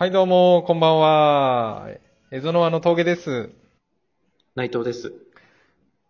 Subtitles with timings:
[0.00, 1.90] はい、どうも、こんばんは。
[2.30, 3.50] エゾノワの峠です。
[4.54, 5.12] 内藤です。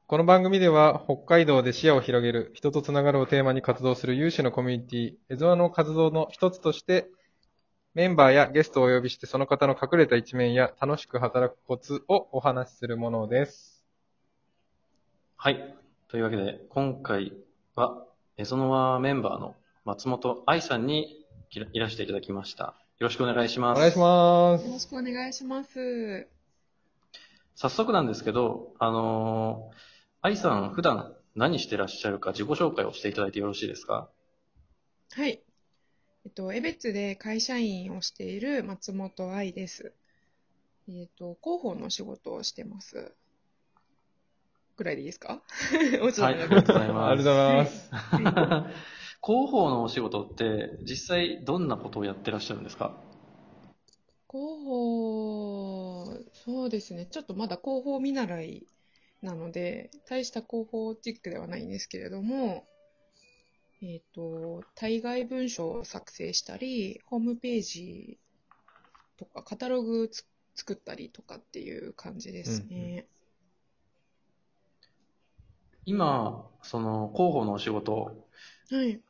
[0.06, 7.10] この番組では、北海道で視野を広げる、人とつながるをテーマに活動する有志のコミュニティ、エゾノワの活動の一つとして、
[7.94, 13.84] メンバーやゲストをお呼びして、その方の隠れた一面や楽しく働くコツをお話しするものです。
[15.36, 15.74] はい。
[16.06, 17.32] というわけで、今回
[17.74, 21.26] は、エゾノワメンバーの松本愛さんに
[21.72, 22.79] いらしていただきました。
[23.00, 23.78] よろしくお願いします。
[23.78, 24.68] お願いしまよす。
[24.68, 26.28] ろしくお願いします。
[27.54, 29.76] 早速なんですけど、あのー、
[30.20, 34.10] 愛さん普段何してらっしゃるか自己紹介をしていただいてよろしいですか？
[35.12, 35.42] はい。
[36.26, 39.94] えっと、江別で会社員をしている松本愛です。
[40.86, 43.14] えっと、広報の仕事をしてます。
[44.76, 45.40] ぐらいでいいですか？
[46.22, 47.10] はい、ありがとうございます。
[47.12, 48.99] ありがとうございます。
[49.22, 52.96] はい広報のお仕事って、実際どんなことをやってらっしゃるんですか？
[54.28, 57.06] 広報、そうですね。
[57.06, 58.66] ちょっとまだ広報見習い
[59.22, 62.66] なので、大した広報チックではないんですけれども、
[63.82, 68.18] えっと、対外文書を作成したり、ホームページ
[69.16, 73.06] とか、カタログつ作ったりとかっていう感じですね。
[75.86, 78.26] 今、その広報のお仕事
[78.70, 79.00] はい。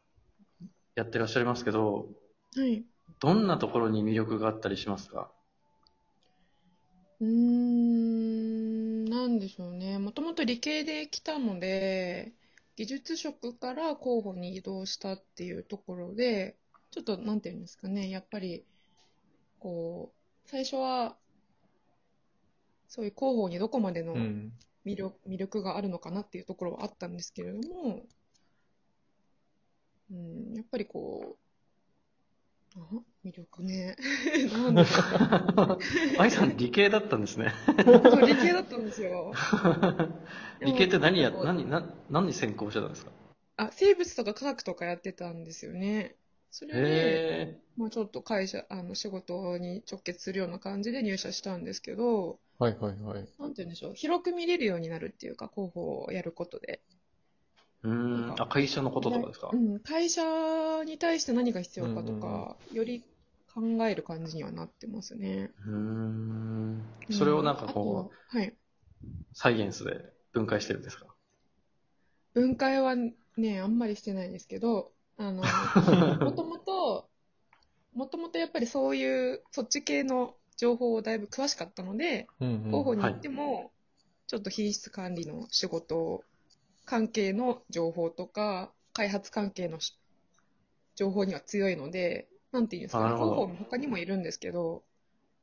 [1.01, 2.09] やってらっしゃいますけど、
[2.55, 2.84] はい。
[3.20, 5.33] どんなところに魅力があったりしますか？
[7.20, 9.98] うーん、なんでしょうね。
[9.98, 12.33] もともと理系で来たので、
[12.77, 16.57] 技術職から広報に移動したっていうところで、
[16.91, 18.64] ちょっとなんていうんですかね、やっぱり、
[19.59, 21.17] こう、最初は、
[22.89, 24.53] そういう広報にどこまでのうん。
[24.85, 28.01] 魅力,、魅力があるのかなっていうところはあったんですけれども、
[30.11, 31.36] うん、やっぱりこ
[32.77, 33.96] う、あ魅力ね。
[34.52, 35.79] なんでしょう
[36.20, 37.52] 愛さん理系だったんですね。
[38.11, 39.33] そう理系だったんですよ。
[40.64, 43.11] 理系って何や、何、何、何専攻してたんですか？
[43.57, 46.17] あ、生物とか科学とかやってたんですよね。
[46.51, 53.29] それで、へまあちょっと会社、あの、仕事に直結するような感じで入社したんですけど、はいはいはい。
[53.39, 56.80] なんて言うんでしょう、広く見れるようになるっていうか、広報をやることで。
[57.85, 57.89] ー。
[57.89, 58.42] うーん。
[58.42, 59.51] あ、会社のこととかですか？
[59.52, 60.23] うん、会社
[60.85, 63.02] に対して何が必要かとか、より
[63.55, 65.51] 考える感じにはなってますね。
[65.67, 66.85] うーん。
[67.11, 68.39] それをなんかこう、う。
[68.39, 68.55] はい。
[69.33, 71.07] サイエンスで分解してるんですか？
[72.35, 72.95] 分解は
[73.36, 75.42] ね、あんまりしてないですけど、あの、
[76.20, 77.08] もともと、
[77.92, 83.73] もともとやっぱりそういう、そっち系の情報をだいぶ詳しかったので、うんうん広報に行っても、
[84.29, 86.23] ちょっと品質管理の仕事
[86.90, 89.96] 関係の情報とか、開発関係のし
[90.96, 94.83] 情報には強いので、なんていうんですか広報も他にもいるんですけど、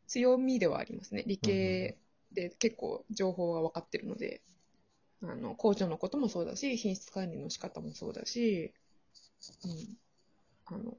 [0.08, 1.24] 強みではありますね。
[1.26, 1.98] 理系
[2.34, 4.42] で結構情報が分かってるので、
[5.24, 8.74] あの、工場のこともそうだし、品質管理の仕方もそうだし、
[9.64, 10.98] うん、あの、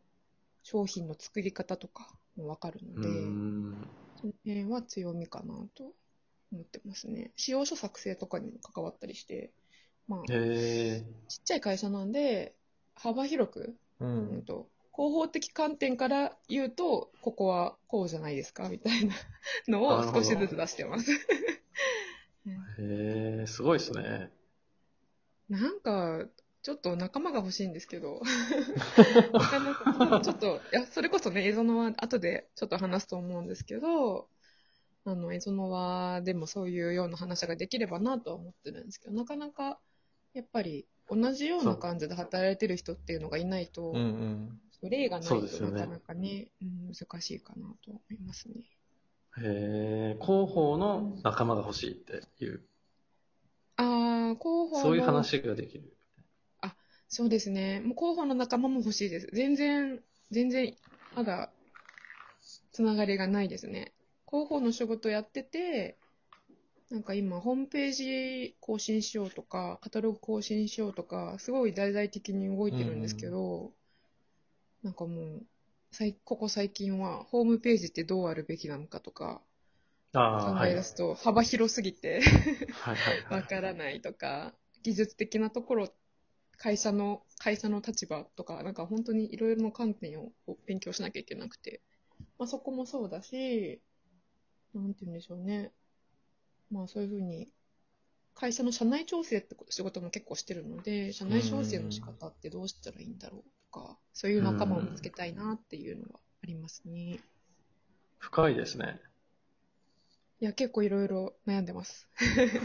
[0.62, 2.08] 商品の作り方とか
[2.38, 3.86] も分かるので、ん。
[4.18, 5.92] その辺は強みかなと
[6.52, 7.32] 思ってますね。
[7.36, 9.50] 使用書作成とかにも関わったりして、
[10.08, 12.54] まあ、へちっちゃい会社なんで、
[12.94, 14.44] 幅広く、ううんん。
[14.44, 19.14] と、広報的観点から言うと、ここはこうじゃないですかみたいな
[19.68, 21.12] のを少しずつ出してます。
[22.46, 22.78] ー。
[22.78, 23.46] へー。
[23.46, 24.30] すごいですね。
[25.48, 26.26] なんか、
[26.62, 28.20] ちょっと仲間が欲しいんですけど、
[29.36, 29.86] なかなか
[30.22, 34.28] ちょっと、いや、それこそね、エゾノワ後でちょっと話すと思うんですけど、
[35.04, 39.80] あの、エゾノワでもそういうような話ができればなとは思ってるんですけど、なかなか、
[40.38, 44.00] やっぱり同じような感じで働いてる人っていうのがいないと、うんう
[44.86, 44.88] ん。
[44.88, 48.54] 例がないとなかなかね、うん、難しいかなと思いますね。
[49.38, 50.24] へー。
[50.24, 52.60] 広報の仲間が欲しいっていう、
[53.76, 55.98] あー、広報のそういう話ができる。
[57.08, 57.80] そうですね。
[57.80, 59.28] もう広報の仲間も欲しいです。
[59.32, 60.00] 全然、
[60.30, 60.74] 全然、
[61.16, 61.50] まだ、
[62.70, 63.92] つながりがないですね。
[64.26, 65.97] 広報の仕事やってて、
[66.90, 73.72] なんか今、ホームページ更新しようとか、カタログ更新しようとか、すごい大々的に動いてるんですけど、
[74.82, 75.46] なんかもう、
[75.92, 79.40] 最ここ最近は、ホームページってどうあるべきなのかとか、
[80.38, 82.22] 考え出すと幅広すぎて、
[82.70, 83.44] はいはわい。
[83.44, 85.88] からないとか、技術的なところ、
[86.58, 91.82] 会社の、会社の立場とか、なんか本当にいろいろな観点をこう勉強しなきゃいけなくて、
[92.38, 93.82] まあそこもそうだし、
[94.74, 95.72] なんて言うんでしょうね。
[96.70, 97.48] まあそういうふうに、
[98.34, 103.42] 会社の社内調整って仕事も結構してるので、社内調整の仕方ってどうしたらいいんだろう
[103.72, 107.18] とか、そういう仲間を見つけたいなっていうのはありますね。
[108.18, 109.00] 深いですね。
[110.40, 112.08] いや、結構いろいろ悩んでます。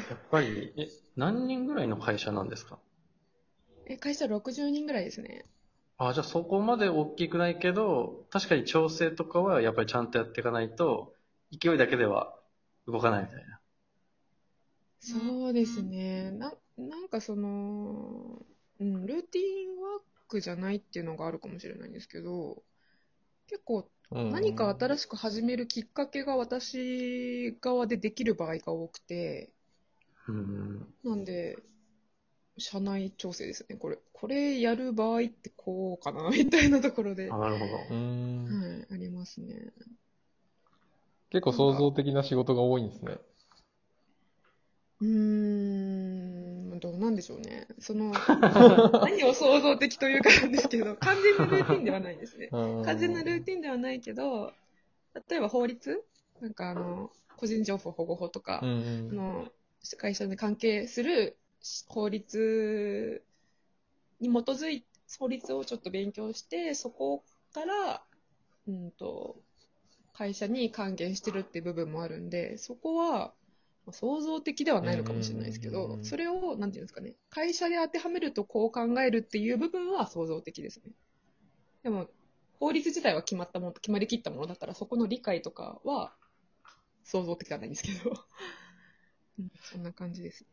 [0.10, 2.80] やっぱり、え、何人ぐらいの会社なんですか？
[3.86, 5.46] え、会社60人ぐらいですね。
[5.98, 11.16] あ、じゃあそこまで大きくないけど、確かに調整とかはやっぱりちゃんとやっていかないと、
[11.52, 12.34] 勢いだけでは
[12.88, 13.60] 動かないみたいな。
[15.04, 16.32] そうですね。
[16.32, 18.46] な、なんかその、
[18.80, 22.64] うん、ルーティンワークじゃないっていうのがあるかもしれないんですけど、
[23.48, 23.90] 結構
[24.30, 29.52] 何か新ししく始めるきっかけが私側でできる場合が多くて、
[30.28, 30.94] うん。
[31.04, 31.58] なんで、
[32.58, 33.76] 社内調整ですね。
[33.78, 37.78] これ、これやる場合ってこうかな、みたいなところで、あ、はなるほど。
[37.90, 38.48] うーん。
[38.82, 39.74] い、ありますね。
[41.32, 43.18] 結構創造的な仕事が多いんですね。
[45.04, 47.68] うーん、どうなんでしょうね。
[47.80, 48.14] その、
[49.04, 52.48] 何を創造的というかなんですけど、完全なルーティンではないですね。
[52.52, 54.54] 完完全なルーティンではないけど、
[55.30, 56.04] 例えば法律？
[56.40, 59.52] なんかあの、個人情報保護法とか、うんうんあの
[59.98, 61.38] 会社に関係する
[61.90, 63.22] 法律
[64.22, 64.86] に基づい
[65.20, 67.24] 法律をちょっと勉強して、そこ
[67.54, 68.02] から、
[68.68, 69.36] うんと、
[70.14, 73.34] 会社に還元してるっていう部分もあるんで、そこは、
[73.86, 80.92] まあ創造的ではないのかもしれないですけどそれを、なんていうんですかね、会社で当てはめるとこう考えるっていう部分は創造的ですね。
[81.84, 82.08] でも、
[82.60, 86.14] 法律自体は決まったもの、決まりきったものだから、そこの理解とかは
[87.04, 88.12] 創造的ではないんですけど、
[89.40, 90.50] う んそんな感じですね。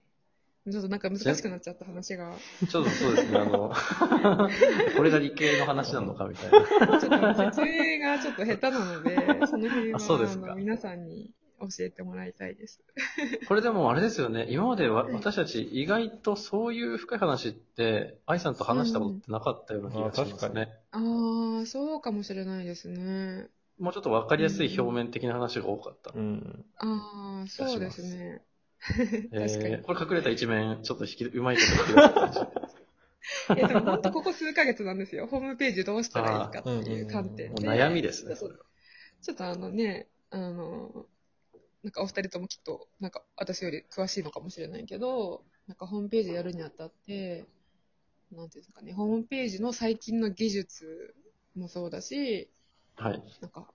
[0.73, 2.35] ちょっとなんか難しくなっちゃった話が、
[2.69, 3.73] ちょっとそうですね、あの、
[4.97, 7.01] これが理系の話なのかみたいな。
[7.01, 9.17] ちょっと説明がちょっと下手なので、
[9.47, 12.81] その辺はあそうですかあの皆さんに教えてもらいたいです。
[13.49, 20.69] これでもあれですよね、今までわはい私たち意外とそういう深い話って、愛さんと話したことってなかったような気がしますうんあね。
[20.93, 23.49] ああ、そうかもしれないですね。
[23.79, 26.13] もうちょっとわかりやすい表面的な話が多かった。
[26.15, 26.65] うん。
[26.79, 28.43] ああ、そうですね。
[29.31, 29.75] 確かに。
[29.75, 32.47] えーこれ隠れた一面、ちょっと引き、うまいこと引
[33.57, 35.27] え、でも本当ここ数ヶ月なんですよ。
[35.27, 37.67] ホームページどうしたらいいかっていう観点で。
[37.67, 38.61] もう悩みですね、それは。
[39.23, 41.07] ちょっとあのね、あの、
[41.83, 47.47] なんかお二人ともきっと、なんか私より詳しいのかもしれないけど、なんかホームページやるにあたって、
[48.33, 51.15] なんていうんですかね、ホームページの最近の技術
[51.57, 52.51] もそうだし、
[52.97, 53.23] はい。
[53.41, 53.67] なんか、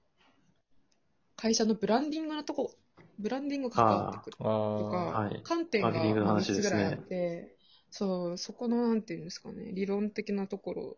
[1.36, 2.76] 会社のブランディングのとこ、
[3.18, 4.92] ブランディングが関わってくるあとあ。
[4.92, 7.56] か、はい観点がマーケティングの3話ですねつぐらいあって、
[7.90, 10.98] そう、そこのなんていうんですかね、理論的なところ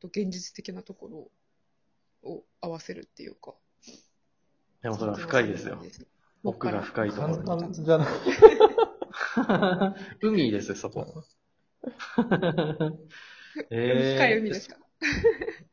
[0.00, 1.30] と現実的なとこ
[2.22, 3.54] ろを合わせるっていうか。
[4.82, 5.78] でもそれは深いですよ。
[6.44, 7.74] 奥が深いところ簡に。
[7.74, 8.08] 単じゃない。
[10.22, 11.24] 海ですよ、そこ。
[13.70, 14.76] えー深い海ですか？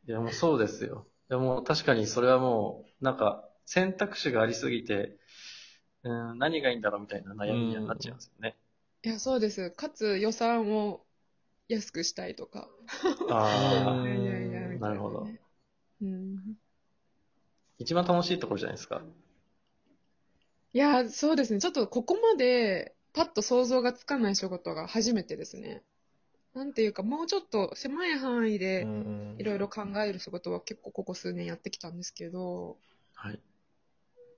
[0.07, 1.07] いや、もうそうですよ。
[1.30, 5.18] でも確かにそれはもう、なんか、選択肢がありすぎて、
[6.04, 8.57] うん、何がいいんだろうみたいな悩みにはなっちゃいますよね。
[9.04, 9.71] いや、そうです。
[9.71, 11.06] かつ予算を
[11.68, 12.69] 安くしたいとか。
[13.30, 14.06] ああ、
[14.80, 15.27] なるほど。
[16.01, 16.57] うん。
[17.80, 19.01] 一番楽しいところじゃないですか。
[20.74, 21.60] いや、そうですね。
[21.60, 25.83] ちょっとここまでパッと想像がつかない仕事が初めてですね。
[26.54, 32.78] なんていうか、もうちょっと狭い範囲うでんいろいろ考える仕事は結構ここ数年やってきたんですけど、
[33.14, 33.40] はい。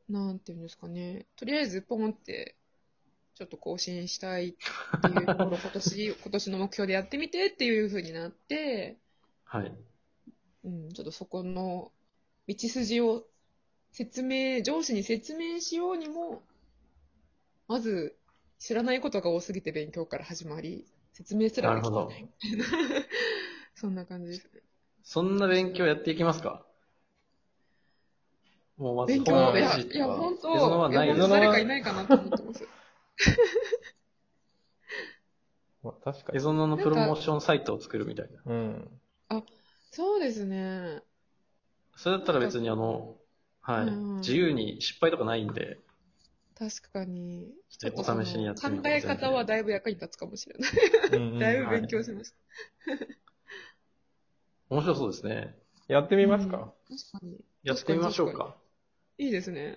[0.10, 1.26] なんていうんですかね。
[1.36, 2.56] とりあえずポンって、
[3.36, 4.56] ちょっと更新したいっ
[5.02, 8.98] ていうところ、今年、 今年の目標でやってみてっていう風になって、
[9.46, 9.74] はい。
[10.64, 11.92] うん、ちょっとそこの
[12.48, 13.26] 道筋を
[13.92, 16.42] 説明、上司に説明しようにも、
[17.68, 18.18] まず
[18.60, 22.30] 知らないことが多すぎて勉強から始まり、説明すらできてない。
[23.76, 24.62] そんな感じですね。
[25.04, 26.66] そんな勉強やっていきますか？
[28.78, 32.68] もうまず勉強、ホームいや、いや、本当、いないや、誰かいないかなと思ってます。
[35.84, 36.38] まあ、確かに。
[36.38, 38.42] 映像のプロモーションサイトを作るみたいな。
[38.46, 39.02] うん。
[39.92, 41.02] そうですね。
[41.98, 43.18] それだったら別にあの、
[43.62, 43.88] はい。
[43.88, 45.80] うん自由に失敗とかないんで、
[46.58, 47.48] 確かに。
[47.70, 50.72] ちでょっとそのお試しにやってみ考え方はだいぶ役に立つかもしれない。
[51.10, 52.38] うんうん だいぶ勉強しました。
[54.70, 55.58] 面白そうですね。
[55.88, 57.44] やってみますか、確かに。
[57.64, 58.58] やってみましょう確かか。
[59.18, 59.76] いいですね。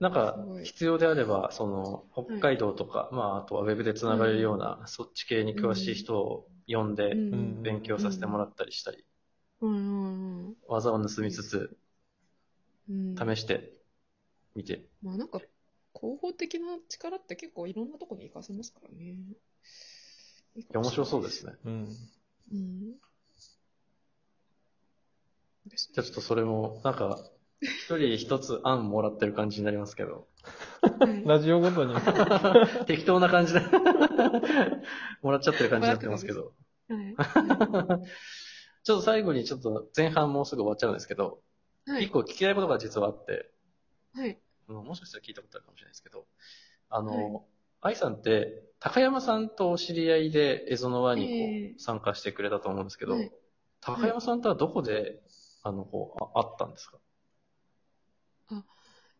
[0.00, 9.04] なんかすご、い必要であれば、その、北海道とか、まあ、あとはウェブでつながれるような、そっち系に詳しい人を呼んで、うん勉強させてもらったりしたり、
[9.62, 11.76] うんうんうん技を盗みつつ、
[12.88, 13.16] うん。
[13.16, 13.72] 試して
[14.54, 14.84] みて。
[15.02, 15.38] まあなんか、
[15.94, 19.04] 広報的な力って結構いろんなとこに活かせますからね。
[19.04, 21.28] いいいや、面白そうで。
[21.28, 21.52] ですね。
[21.64, 21.96] うん。
[22.52, 22.92] うん。
[25.66, 27.18] ですじゃあちょっとそれも、なんか、
[27.60, 30.26] 一人一つ案もらってる感じになりますけど。
[30.82, 31.94] はいラジオごとに。
[32.86, 33.60] 適当な感じで
[35.22, 36.52] もらっちゃってる感じになってますけど。
[36.88, 37.14] はい。
[38.84, 41.40] ちょっと最後にちょっと前半もうすぐ終わっちゃうんですけど、
[41.86, 42.10] はい一。
[42.10, 43.50] 個聞きたいことが実はあって、
[44.14, 44.38] はい。
[44.68, 46.26] あのもしかしたら聞いたことあるかもしれないですけど、
[46.88, 47.44] あの、
[47.80, 53.32] 愛さんって、高山さんとお知り合いでエゾノワにこう、ええ参加してくれたと思うんですけど、はい
[53.84, 55.20] 高山さんとはどこで、
[55.64, 56.98] あの、こう、あ会ったんですか？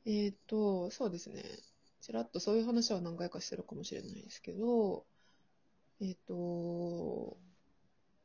[0.04, 1.42] えっ、と、そうですね。
[2.00, 5.04] ちらっとそういう話は何回かしてるかもしれないですけど、
[6.00, 7.37] えっ、と、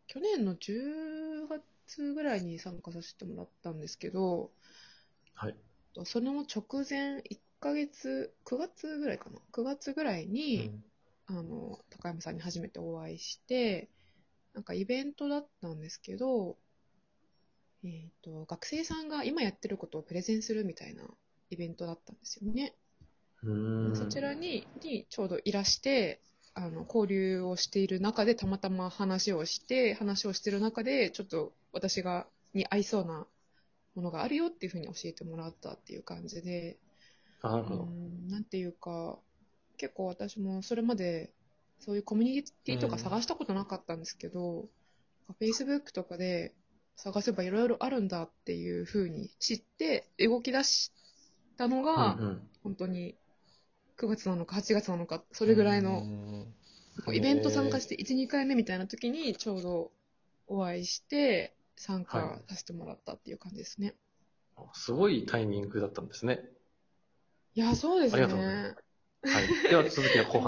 [0.08, 4.52] 去年の10月ぐらいに参加させてもらったんですけど、
[5.36, 5.56] はい。
[5.94, 10.72] とその直前、1ヶ月、9月ぐらいかな？9月ぐらいに、
[11.28, 13.90] あの、高山さんに初めてお会いして、
[14.54, 16.58] なんかイベントだったんですけど、
[17.84, 21.04] えっ、と、学生さんが今やってることをプレゼンするみたいな
[21.50, 22.74] イベントだったんですよね。
[23.44, 23.96] うーん。
[23.96, 26.22] そちらににちょうどいらして、
[26.58, 33.28] あの、交流をしている中でたまたま話をして、話をしている中で、ちょっと私が、に合いそうな
[33.94, 36.80] ものがあるよっていうふうに教えてもらったっていう感じで、
[37.44, 37.84] あ、なるうほど。
[37.84, 39.20] ん、なんていうか、
[39.78, 41.32] 結構私もそれまで
[41.80, 44.68] そういうコミュニティとか探したことなかったんですけど、
[45.40, 46.56] Facebook とかで
[46.96, 50.92] 探せばいろいろあるんだっていうふうに知って動き出し
[51.58, 52.42] たのが、うんうん。
[52.64, 53.16] 本当に
[53.98, 56.04] 9月なのか8月なのか、それぐらいの、
[57.14, 59.92] イベント参加して1、2回目みたいな時にちょうど
[60.48, 63.96] お会いして参加させてもらったっていう感じですね。
[64.74, 66.42] すごいタイミングだったんですね。
[67.56, 68.24] いや、そうですね。
[68.24, 68.88] ありがとうございます
[69.24, 69.70] はい。
[69.70, 70.44] では続きは後半。